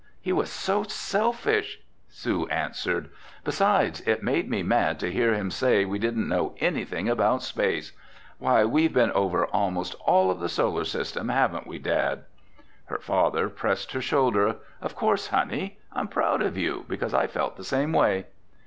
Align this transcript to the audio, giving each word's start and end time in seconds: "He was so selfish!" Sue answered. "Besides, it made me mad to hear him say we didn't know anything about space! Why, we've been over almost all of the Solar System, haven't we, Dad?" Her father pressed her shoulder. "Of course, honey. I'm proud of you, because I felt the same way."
"He 0.19 0.33
was 0.33 0.49
so 0.51 0.81
selfish!" 0.81 1.79
Sue 2.09 2.47
answered. 2.47 3.11
"Besides, 3.43 4.01
it 4.07 4.23
made 4.23 4.49
me 4.49 4.63
mad 4.63 4.99
to 4.99 5.11
hear 5.11 5.31
him 5.35 5.51
say 5.51 5.85
we 5.85 5.99
didn't 5.99 6.27
know 6.27 6.55
anything 6.59 7.07
about 7.07 7.43
space! 7.43 7.91
Why, 8.39 8.65
we've 8.65 8.93
been 8.95 9.11
over 9.11 9.45
almost 9.45 9.93
all 10.03 10.31
of 10.31 10.39
the 10.39 10.49
Solar 10.49 10.85
System, 10.85 11.29
haven't 11.29 11.67
we, 11.67 11.77
Dad?" 11.77 12.23
Her 12.85 12.97
father 12.97 13.47
pressed 13.47 13.91
her 13.91 14.01
shoulder. 14.01 14.55
"Of 14.81 14.95
course, 14.95 15.27
honey. 15.27 15.77
I'm 15.93 16.07
proud 16.07 16.41
of 16.41 16.57
you, 16.57 16.83
because 16.89 17.13
I 17.13 17.27
felt 17.27 17.55
the 17.55 17.63
same 17.63 17.93
way." 17.93 18.25